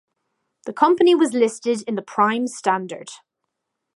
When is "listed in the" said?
1.33-2.01